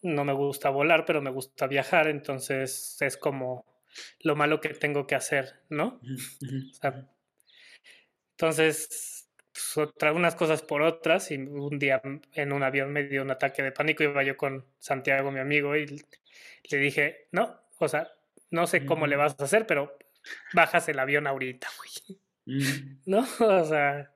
No 0.03 0.25
me 0.25 0.33
gusta 0.33 0.71
volar, 0.71 1.05
pero 1.05 1.21
me 1.21 1.31
gusta 1.31 1.67
viajar, 1.67 2.09
entonces 2.09 2.97
es 3.01 3.17
como 3.17 3.67
lo 4.21 4.37
malo 4.37 4.61
que 4.61 4.71
tengo 4.71 5.07
que 5.07 5.15
hacer, 5.15 5.61
¿no? 5.69 6.01
entonces, 8.31 9.29
pues, 9.75 9.89
unas 10.15 10.35
cosas 10.35 10.63
por 10.63 10.83
otras 10.83 11.31
y 11.31 11.37
un 11.37 11.79
día 11.79 12.01
en 12.33 12.53
un 12.53 12.63
avión 12.63 12.93
me 12.93 13.05
dio 13.05 13.23
un 13.23 13.31
ataque 13.31 13.63
de 13.63 13.73
pánico, 13.73 14.03
iba 14.03 14.23
yo 14.23 14.37
con 14.37 14.65
Santiago, 14.79 15.31
mi 15.31 15.41
amigo, 15.41 15.77
y 15.77 15.87
le 16.71 16.79
dije, 16.79 17.29
no, 17.33 17.61
o 17.79 17.89
sea, 17.89 18.11
no 18.51 18.67
sé 18.67 18.87
cómo 18.87 19.07
le 19.07 19.17
vas 19.17 19.37
a 19.39 19.45
hacer, 19.45 19.67
pero 19.67 19.97
bajas 20.53 20.89
el 20.89 20.99
avión 20.99 21.27
ahorita, 21.27 21.69
güey. 21.77 22.19
¿No? 23.07 23.27
O 23.41 23.65
sea, 23.65 24.13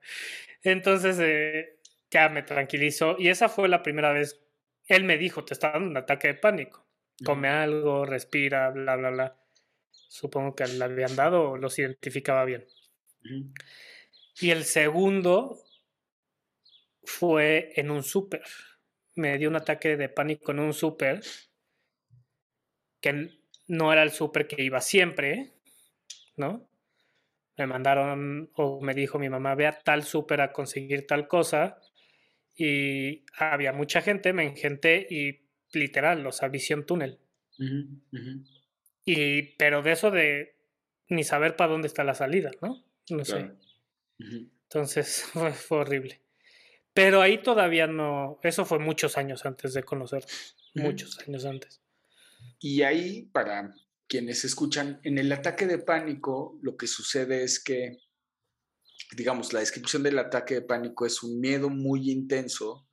entonces 0.63 1.17
eh, 1.19 1.77
ya 2.11 2.29
me 2.29 2.43
tranquilizó. 2.43 3.15
Y 3.19 3.29
esa 3.29 3.49
fue 3.49 3.67
la 3.67 3.83
primera 3.83 4.11
vez. 4.11 4.41
Él 4.87 5.03
me 5.03 5.17
dijo, 5.17 5.43
te 5.43 5.53
está 5.53 5.71
dando 5.71 5.89
un 5.89 5.97
ataque 5.97 6.29
de 6.29 6.33
pánico. 6.35 6.85
Come 7.23 7.47
algo, 7.47 8.05
respira, 8.05 8.69
bla, 8.71 8.95
bla, 8.95 9.09
bla. 9.09 9.37
Supongo 9.91 10.55
que 10.55 10.65
le 10.67 10.83
habían 10.83 11.15
dado 11.15 11.51
o 11.51 11.57
los 11.57 11.79
identificaba 11.79 12.45
bien. 12.45 12.65
Y 14.39 14.51
el 14.51 14.65
segundo 14.65 15.57
fue 17.03 17.71
en 17.75 17.89
un 17.89 18.03
súper. 18.03 18.43
Me 19.15 19.37
dio 19.37 19.49
un 19.49 19.55
ataque 19.55 19.95
de 19.95 20.09
pánico 20.09 20.51
en 20.51 20.59
un 20.59 20.73
súper, 20.73 21.21
que 22.99 23.29
no 23.67 23.93
era 23.93 24.03
el 24.03 24.11
súper 24.11 24.47
que 24.47 24.61
iba 24.61 24.81
siempre, 24.81 25.53
¿no? 26.35 26.69
Me 27.57 27.65
mandaron 27.65 28.51
o 28.55 28.81
me 28.81 28.93
dijo 28.93 29.17
mi 29.17 29.29
mamá, 29.29 29.55
ve 29.55 29.67
a 29.67 29.79
tal 29.79 30.03
súper 30.03 30.41
a 30.41 30.51
conseguir 30.51 31.07
tal 31.07 31.27
cosa 31.27 31.79
y 32.55 33.25
había 33.37 33.73
mucha 33.73 34.01
gente, 34.01 34.33
me 34.33 34.43
engenté 34.43 35.05
y 35.09 35.45
literal, 35.73 36.25
o 36.25 36.31
sea, 36.31 36.47
visión 36.47 36.85
túnel. 36.85 37.19
Y, 39.05 39.41
pero 39.57 39.81
de 39.81 39.91
eso 39.91 40.11
de 40.11 40.55
ni 41.09 41.23
saber 41.23 41.55
para 41.55 41.71
dónde 41.71 41.87
está 41.87 42.03
la 42.03 42.15
salida, 42.15 42.51
¿no? 42.61 42.83
No 43.09 43.25
sé. 43.25 43.51
Entonces 44.19 45.23
fue, 45.33 45.77
horrible. 45.77 46.21
Pero 46.93 47.21
ahí 47.21 47.43
todavía 47.43 47.87
no, 47.87 48.39
eso 48.43 48.65
fue 48.65 48.79
muchos 48.79 49.17
años 49.17 49.45
antes 49.45 49.73
de 49.73 49.83
conocer, 49.83 50.25
muchos 50.73 51.19
años 51.27 51.45
antes. 51.45 51.81
Y 52.59 52.83
ahí, 52.83 53.23
para 53.33 53.75
quienes 54.07 54.45
escuchan, 54.45 55.01
en 55.03 55.17
el 55.17 55.31
ataque 55.31 55.67
de 55.67 55.79
pánico, 55.79 56.57
lo 56.61 56.77
que 56.77 56.87
sucede 56.87 57.43
es 57.43 57.61
que 57.61 57.97
digamos, 59.15 59.53
la 59.53 59.59
descripción 59.59 60.03
del 60.03 60.19
ataque 60.19 60.55
de 60.55 60.61
pánico 60.61 61.05
es 61.05 61.23
un 61.23 61.39
miedo 61.39 61.69
muy 61.69 62.11
intenso 62.11 62.87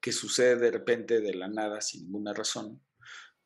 que 0.00 0.12
sucede 0.12 0.56
de 0.56 0.70
repente 0.70 1.20
de 1.20 1.34
la 1.34 1.48
nada 1.48 1.80
sin 1.80 2.04
ninguna 2.04 2.32
razón, 2.32 2.82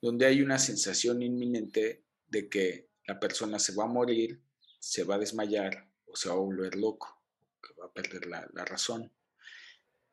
donde 0.00 0.26
hay 0.26 0.40
una 0.40 0.58
sensación 0.58 1.22
inminente 1.22 2.04
de 2.28 2.48
que 2.48 2.88
la 3.06 3.18
persona 3.18 3.58
se 3.58 3.74
va 3.74 3.84
a 3.84 3.88
morir, 3.88 4.40
se 4.78 5.04
va 5.04 5.16
a 5.16 5.18
desmayar 5.18 5.88
o 6.06 6.16
se 6.16 6.28
va 6.28 6.34
a 6.34 6.38
volver 6.38 6.76
loco, 6.76 7.22
que 7.62 7.74
va 7.80 7.86
a 7.86 7.92
perder 7.92 8.26
la, 8.26 8.46
razón. 8.64 9.12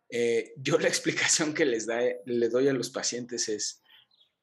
Eh, 0.10 0.54
yo 0.58 0.78
la 0.80 0.88
explicación 0.90 1.54
que 1.54 1.66
les 1.66 1.86
da, 1.86 2.02
le 2.26 2.50
doy 2.50 2.68
a 2.68 2.74
los 2.74 2.90
pacientes 2.90 3.48
es, 3.50 3.84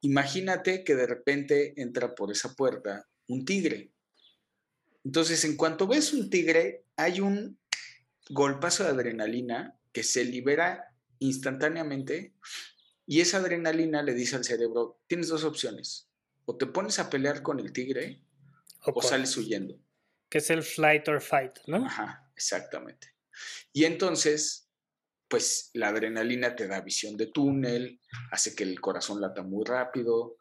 imagínate 0.00 0.85
que 0.85 0.95
de 0.95 1.07
repente 1.07 1.81
entra 1.81 2.14
por 2.14 2.31
esa 2.31 2.55
puerta 2.55 3.09
un 3.26 3.45
tigre. 3.45 3.93
Entonces, 5.09 5.43
en 5.47 5.57
cuanto 5.57 5.87
ves 5.87 6.12
un 6.12 6.29
tigre, 6.29 6.85
hay 6.95 7.23
un 7.23 7.59
golpazo 8.29 8.85
de 8.85 8.91
adrenalina 8.91 9.81
que 9.91 10.03
se 10.03 10.23
libera 10.23 10.95
instantáneamente 11.19 12.35
y 13.07 13.23
esa 13.23 13.38
adrenalina 13.38 14.03
le 14.03 14.12
dice 14.12 14.37
al 14.37 14.45
cerebro, 14.45 15.00
tienes 15.07 15.29
dos 15.29 15.45
opciones, 15.45 16.11
o 16.45 16.59
te 16.59 16.67
pones 16.67 16.99
a 16.99 17.09
pelear 17.09 17.41
con 17.41 17.59
el 17.59 17.73
tigre 17.73 18.23
o, 18.85 19.00
sales 19.00 19.35
huyendo. 19.38 19.81
Que 20.29 20.38
es 20.38 20.50
el 20.50 20.62
flight 20.62 21.09
or 21.09 21.23
fight, 21.23 21.57
¿no? 21.67 21.87
Ajá, 21.87 22.31
exactamente. 22.37 23.15
Y 23.73 23.87
entonces, 23.87 24.69
pues 25.27 25.71
la 25.73 25.88
adrenalina 25.88 26.55
te 26.55 26.67
da 26.67 26.83
visión 26.83 27.17
de 27.17 27.29
túnel, 27.29 27.99
hace 28.31 28.55
que 28.55 28.65
el 28.65 28.79
corazón 28.79 29.23
lata 29.23 29.43
muy 29.43 29.65
rápido, 29.65 30.37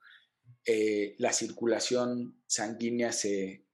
eh, 0.66 1.16
la 1.20 1.32
circulación 1.32 2.44
sanguínea 2.48 3.14
se 3.14 3.67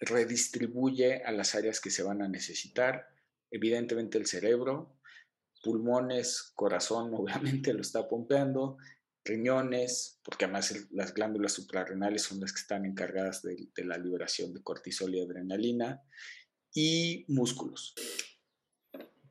redistribuye 0.00 1.22
a 1.24 1.32
las 1.32 1.54
áreas 1.54 1.80
que 1.80 1.90
se 1.90 2.02
van 2.02 2.22
a 2.22 2.28
necesitar, 2.28 3.08
evidentemente 3.50 4.18
el 4.18 4.26
cerebro, 4.26 4.98
pulmones, 5.62 6.52
corazón, 6.54 7.10
obviamente 7.14 7.72
lo 7.72 7.80
está 7.80 8.08
pompeando, 8.08 8.78
riñones, 9.24 10.20
porque 10.22 10.44
además 10.44 10.86
las 10.92 11.12
glándulas 11.12 11.52
suprarrenales 11.52 12.22
son 12.22 12.40
las 12.40 12.52
que 12.52 12.60
están 12.60 12.84
encargadas 12.86 13.42
de, 13.42 13.68
la 13.84 13.98
liberación 13.98 14.54
de 14.54 14.62
cortisol 14.62 15.14
y 15.14 15.20
adrenalina, 15.20 16.02
y 16.72 17.24
músculos. 17.28 17.94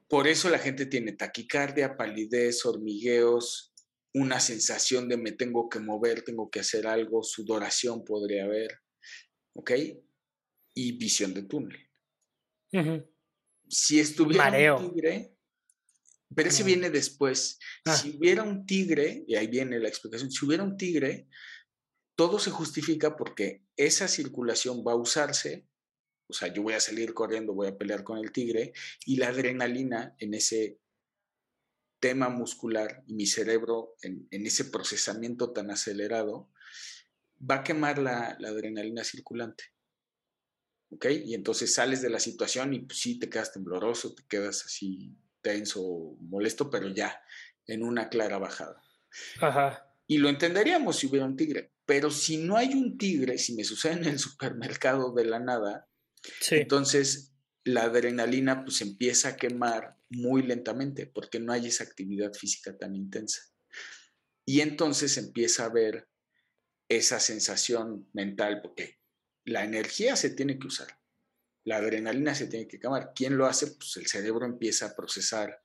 Por 0.10 0.28
eso 0.28 0.50
la 0.50 0.60
gente 0.60 0.86
tiene 0.86 1.14
taquicardia, 1.14 1.96
palidez, 1.96 2.66
hormigueos, 2.66 3.74
una 4.14 4.40
sensación 4.40 5.08
de 5.08 5.18
me 5.18 5.32
tengo 5.32 5.70
que 5.70 5.80
mover, 5.80 6.24
tengo 6.24 6.50
que 6.50 6.60
hacer 6.60 6.88
algo, 6.88 7.24
sudoración 7.24 8.04
podría 8.04 8.46
haber, 8.46 8.80
¿ok? 9.54 9.72
Y 10.76 10.92
visión 10.98 11.34
de 11.34 11.44
túnel. 11.44 11.80
Si 13.68 14.00
estuviera 14.00 14.76
un 14.76 14.92
tigre, 14.94 15.36
pero 16.36 16.50
ese 16.50 16.64
viene 16.64 16.90
después. 16.90 17.58
Ah. 17.86 17.96
Si 17.96 18.18
hubiera 18.18 18.44
un 18.44 18.66
tigre, 18.66 19.24
y 19.28 19.36
ahí 19.36 19.48
viene 19.48 19.80
la 19.80 19.88
explicación, 19.88 20.30
si 20.30 20.46
hubiera 20.46 20.64
un 20.64 20.78
tigre, 20.78 21.28
todo 22.16 22.40
se 22.40 22.52
justifica 22.52 23.16
porque 23.16 23.64
esa 23.78 24.08
circulación 24.08 24.84
va 24.86 24.94
a 24.94 24.98
usarse, 24.98 25.68
o 26.28 26.34
sea, 26.34 26.54
yo 26.54 26.64
voy 26.64 26.74
a 26.74 26.80
salir 26.80 27.14
corriendo, 27.14 27.54
voy 27.54 27.68
a 27.68 27.78
pelear 27.78 28.04
con 28.04 28.18
el 28.18 28.32
tigre, 28.32 28.74
y 29.06 29.18
la 29.18 29.30
adrenalina 29.30 30.16
en 30.20 30.34
ese 30.34 30.80
tema 32.00 32.30
muscular 32.30 33.04
y 33.08 33.14
mi 33.14 33.26
cerebro 33.26 33.96
en, 34.02 34.28
ese 34.32 34.66
procesamiento 34.66 35.54
tan 35.54 35.72
acelerado, 35.72 36.52
va 37.40 37.56
a 37.56 37.64
quemar 37.64 37.98
la, 37.98 38.38
la, 38.40 38.50
adrenalina 38.50 39.04
circulante. 39.04 39.64
¿Ok? 40.96 41.08
Y 41.26 41.34
entonces 41.34 41.74
sales 41.74 42.02
de 42.02 42.10
la 42.10 42.20
situación 42.20 42.74
y 42.74 42.80
pues, 42.80 43.00
sí 43.00 43.20
te 43.20 43.30
quedas 43.30 43.52
tembloroso, 43.52 44.16
te 44.16 44.24
quedas 44.28 44.66
así 44.66 45.14
tenso, 45.42 46.18
molesto, 46.22 46.70
pero 46.70 46.88
ya 46.90 47.22
en 47.68 47.84
una 47.84 48.10
clara 48.10 48.38
bajada. 48.38 48.82
Ajá. 49.40 49.94
Y 50.08 50.18
lo 50.18 50.30
entenderíamos 50.30 50.98
si 50.98 51.08
hubiera 51.08 51.26
un 51.26 51.36
tigre, 51.36 51.74
pero 51.86 52.10
si 52.10 52.38
no 52.38 52.58
hay 52.58 52.74
un 52.74 52.98
tigre, 52.98 53.38
si 53.38 53.56
me 53.56 53.64
sucede 53.64 53.94
en 53.94 54.06
el 54.06 54.20
supermercado 54.28 55.14
de 55.14 55.26
la 55.26 55.40
nada, 55.40 55.88
entonces 56.50 57.34
la 57.64 57.84
adrenalina 57.84 58.64
pues 58.64 58.82
empieza 58.82 59.30
a 59.30 59.36
quemar 59.36 59.98
muy 60.10 60.44
lentamente 60.44 61.08
porque 61.08 61.40
no 61.40 61.52
hay 61.52 61.68
esa 61.68 61.84
actividad 61.84 62.34
física 62.34 62.78
tan 62.78 62.96
intensa. 62.96 63.42
Y 64.46 64.62
entonces 64.62 65.18
empieza 65.18 65.64
a 65.64 65.68
haber 65.68 66.08
esa 66.88 67.20
sensación 67.20 68.08
mental 68.14 68.62
porque 68.62 69.00
la 69.46 69.64
energía 69.64 70.16
se 70.16 70.32
tiene 70.32 70.60
que 70.60 70.68
usar 70.68 70.88
la 71.66 71.78
adrenalina 71.78 72.34
se 72.34 72.48
tiene 72.48 72.68
que 72.68 72.80
quemar. 72.80 73.12
¿Quién 73.14 73.38
lo 73.38 73.48
hace? 73.48 73.68
Pues 73.68 73.98
el 73.98 74.06
cerebro 74.06 74.46
empieza 74.46 74.86
a 74.86 74.96
procesar 74.96 75.62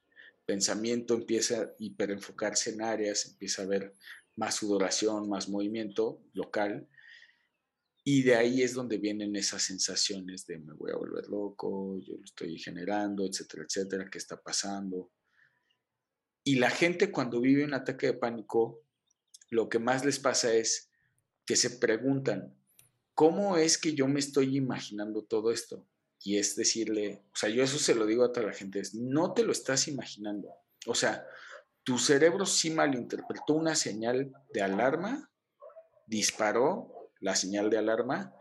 pensamiento, 0.46 1.14
empieza 1.14 1.60
a 1.60 1.70
hiperenfocarse 1.78 2.70
en 2.70 2.82
áreas, 2.82 3.26
empieza 3.26 3.62
a 3.62 3.66
ver 3.66 3.94
más 4.34 4.56
sudoración, 4.56 5.28
más 5.28 5.48
movimiento 5.48 6.22
local. 6.32 6.88
Y 8.02 8.22
de 8.22 8.34
ahí 8.34 8.62
es 8.62 8.72
donde 8.72 8.96
vienen 8.96 9.36
esas 9.36 9.62
sensaciones 9.62 10.46
de 10.46 10.58
me 10.58 10.72
voy 10.72 10.90
a 10.90 10.96
volver 10.96 11.28
loco, 11.28 11.98
yo 12.00 12.16
lo 12.16 12.24
estoy 12.24 12.58
generando, 12.58 13.26
etcétera, 13.26 13.64
etcétera, 13.64 14.08
qué 14.10 14.16
está 14.16 14.40
pasando. 14.40 15.12
Y 16.42 16.56
la 16.56 16.70
gente 16.70 17.12
cuando 17.12 17.42
vive 17.42 17.62
un 17.62 17.74
ataque 17.74 18.06
de 18.06 18.14
pánico, 18.14 18.82
lo 19.50 19.68
que 19.68 19.78
más 19.78 20.06
les 20.06 20.18
pasa 20.18 20.54
es 20.54 20.90
que 21.44 21.56
se 21.56 21.70
preguntan, 21.78 22.56
¿cómo 23.20 23.58
es 23.58 23.76
que 23.76 23.92
yo 23.92 24.08
me 24.08 24.18
estoy 24.18 24.56
imaginando 24.56 25.22
todo 25.24 25.52
esto? 25.52 25.86
Y 26.24 26.38
es 26.38 26.56
decirle, 26.56 27.22
o 27.34 27.36
sea, 27.36 27.50
yo 27.50 27.62
eso 27.62 27.78
se 27.78 27.94
lo 27.94 28.06
digo 28.06 28.24
a 28.24 28.32
toda 28.32 28.46
la 28.46 28.54
gente, 28.54 28.80
es, 28.80 28.94
no 28.94 29.34
te 29.34 29.42
lo 29.44 29.52
estás 29.52 29.88
imaginando. 29.88 30.48
O 30.86 30.94
sea, 30.94 31.26
tu 31.84 31.98
cerebro 31.98 32.46
sí 32.46 32.70
malinterpretó 32.70 33.52
una 33.52 33.74
señal 33.74 34.32
de 34.54 34.62
alarma, 34.62 35.30
disparó 36.06 37.10
la 37.20 37.36
señal 37.36 37.68
de 37.68 37.76
alarma 37.76 38.34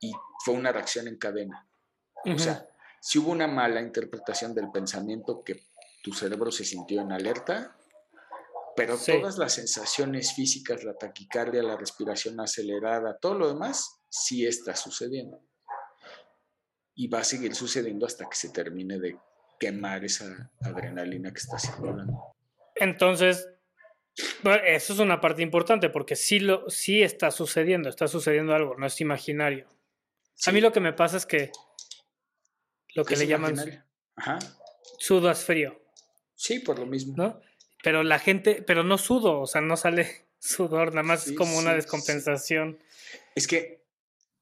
y 0.00 0.10
fue 0.42 0.54
una 0.54 0.72
reacción 0.72 1.06
en 1.06 1.18
cadena. 1.18 1.68
O 2.24 2.38
sea, 2.38 2.66
si 3.02 3.18
hubo 3.18 3.30
una 3.30 3.46
mala 3.46 3.82
interpretación 3.82 4.54
del 4.54 4.70
pensamiento 4.70 5.44
que 5.44 5.66
tu 6.02 6.14
cerebro 6.14 6.50
se 6.50 6.64
sintió 6.64 7.02
en 7.02 7.12
alerta, 7.12 7.76
pero 8.78 8.96
todas 8.96 9.38
las 9.38 9.54
sensaciones 9.54 10.32
físicas, 10.32 10.84
la 10.84 10.94
taquicardia, 10.94 11.64
la 11.64 11.76
respiración 11.76 12.38
acelerada, 12.38 13.18
todo 13.18 13.34
lo 13.34 13.48
demás, 13.48 13.98
sí 14.08 14.46
está 14.46 14.76
sucediendo. 14.76 15.42
Y 16.94 17.08
va 17.08 17.18
a 17.18 17.24
seguir 17.24 17.56
sucediendo 17.56 18.06
hasta 18.06 18.28
que 18.28 18.36
se 18.36 18.50
termine 18.50 19.00
de 19.00 19.18
quemar 19.58 20.04
esa 20.04 20.52
adrenalina 20.60 21.32
que 21.32 21.40
está 21.40 21.58
circulando. 21.58 22.36
Entonces, 22.76 23.48
eso 24.64 24.92
es 24.92 24.98
una 25.00 25.20
parte 25.20 25.42
importante 25.42 25.90
porque 25.90 26.14
sí, 26.14 26.38
lo, 26.38 26.70
sí 26.70 27.02
está 27.02 27.32
sucediendo, 27.32 27.88
está 27.88 28.06
sucediendo 28.06 28.54
algo, 28.54 28.76
no 28.76 28.86
es 28.86 29.00
imaginario. 29.00 29.66
A 30.46 30.52
mí 30.52 30.60
lo 30.60 30.70
que 30.70 30.78
me 30.78 30.92
pasa 30.92 31.16
es 31.16 31.26
que 31.26 31.50
lo 32.94 33.04
que 33.04 33.16
le 33.16 33.26
llaman 33.26 33.84
Ajá. 34.14 34.38
sudas 34.98 35.44
frío. 35.44 35.82
Sí, 36.36 36.60
por 36.60 36.78
lo 36.78 36.86
mismo. 36.86 37.14
¿No? 37.16 37.40
Pero 37.82 38.02
la 38.02 38.18
gente, 38.18 38.62
pero 38.66 38.82
no 38.82 38.98
sudo, 38.98 39.40
o 39.40 39.46
sea, 39.46 39.60
no 39.60 39.76
sale 39.76 40.26
sudor, 40.38 40.90
nada 40.90 41.02
más 41.02 41.26
es 41.26 41.34
como 41.34 41.58
una 41.58 41.74
descompensación. 41.74 42.78
Es 43.34 43.46
que 43.46 43.82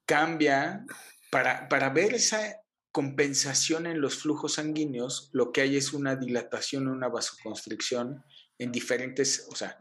cambia, 0.04 0.84
para, 1.30 1.68
para 1.68 1.90
ver 1.90 2.14
esa 2.14 2.60
compensación 2.92 3.86
en 3.86 4.00
los 4.00 4.16
flujos 4.16 4.54
sanguíneos, 4.54 5.28
lo 5.32 5.52
que 5.52 5.60
hay 5.60 5.76
es 5.76 5.92
una 5.92 6.16
dilatación, 6.16 6.88
una 6.88 7.08
vasoconstricción 7.08 8.24
en 8.58 8.72
diferentes, 8.72 9.46
o 9.50 9.54
sea, 9.54 9.76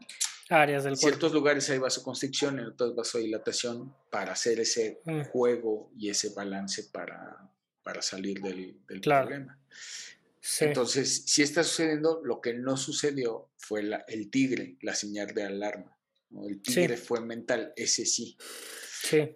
áreas 0.50 0.84
del 0.84 0.92
cuerpo. 0.92 1.06
En 1.06 1.12
ciertos 1.12 1.32
lugares 1.32 1.70
hay 1.70 1.78
vasoconstricción, 1.78 2.58
en 2.58 2.66
otros 2.66 2.94
vasodilatación, 2.94 3.94
para 4.10 4.32
hacer 4.32 4.60
ese 4.60 5.00
mm. 5.04 5.22
juego 5.30 5.90
y 5.96 6.10
ese 6.10 6.30
balance 6.34 6.84
para, 6.92 7.50
para 7.82 8.02
salir 8.02 8.40
del, 8.40 8.76
del 8.86 9.00
problema. 9.00 9.58
Entonces, 10.60 11.24
si 11.26 11.42
está 11.42 11.64
sucediendo, 11.64 12.20
lo 12.24 12.40
que 12.40 12.54
no 12.54 12.76
sucedió 12.76 13.50
fue 13.56 13.82
el 14.08 14.30
tigre, 14.30 14.76
la 14.82 14.94
señal 14.94 15.34
de 15.34 15.44
alarma. 15.44 15.96
El 16.48 16.60
tigre 16.60 16.96
fue 16.96 17.20
mental, 17.20 17.72
ese 17.76 18.04
sí. 18.04 18.36
Sí. 19.02 19.30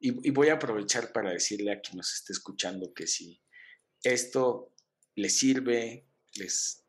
Y, 0.00 0.30
voy 0.30 0.48
a 0.48 0.54
aprovechar 0.54 1.12
para 1.12 1.32
decirle 1.32 1.72
a 1.72 1.80
quien 1.80 1.96
nos 1.96 2.14
esté 2.14 2.32
escuchando 2.32 2.92
que 2.94 3.06
si 3.06 3.42
esto 4.02 4.72
les 5.16 5.36
sirve, 5.36 6.06
les, 6.34 6.86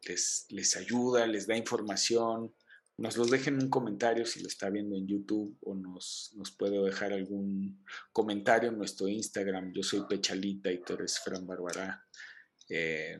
les, 0.49 0.75
ayuda, 0.77 1.25
les 1.25 1.47
da 1.47 1.57
información, 1.57 2.53
nos 2.97 3.17
los 3.17 3.31
dejen 3.31 3.55
en 3.55 3.63
un 3.63 3.69
comentario 3.69 4.25
si 4.25 4.41
lo 4.41 4.47
está 4.47 4.69
viendo 4.69 4.95
en 4.95 5.07
YouTube 5.07 5.57
o 5.61 5.73
nos, 5.73 6.31
nos 6.35 6.51
puede 6.51 6.79
dejar 6.83 7.13
algún 7.13 7.83
comentario 8.11 8.69
en 8.69 8.77
nuestro 8.77 9.07
Instagram. 9.07 9.73
Yo 9.73 9.81
soy 9.81 10.03
Pechalita 10.07 10.71
y 10.71 10.81
tú 10.81 10.93
eres 10.93 11.19
Fran 11.19 11.47
Barbará. 11.47 12.05
Eh, 12.67 13.19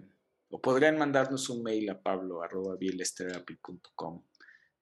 o 0.50 0.62
podrían 0.62 0.98
mandarnos 0.98 1.50
un 1.50 1.64
mail 1.64 1.90
a 1.90 2.02
pablo.bielesterapy.com 2.02 4.24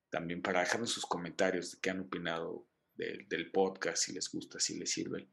también 0.09 0.41
para 0.41 0.61
dejarnos 0.61 0.91
sus 0.91 1.05
comentarios 1.05 1.71
de 1.71 1.79
qué 1.81 1.89
han 1.89 1.99
opinado 2.01 2.65
del 2.95 3.51
podcast, 3.51 4.05
si 4.05 4.13
les 4.13 4.31
gusta, 4.31 4.59
si 4.59 4.79
les 4.79 4.91
sirve. 4.91 5.29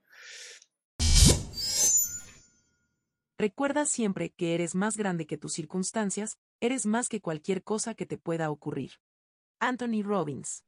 Recuerda 3.38 3.86
siempre 3.86 4.30
que 4.30 4.54
eres 4.54 4.74
más 4.74 4.96
grande 4.96 5.26
que 5.26 5.38
tus 5.38 5.54
circunstancias, 5.54 6.38
eres 6.60 6.86
más 6.86 7.08
que 7.08 7.20
cualquier 7.20 7.62
cosa 7.62 7.94
que 7.94 8.06
te 8.06 8.18
pueda 8.18 8.50
ocurrir. 8.50 8.92
Anthony 9.60 10.02
Robbins 10.02 10.64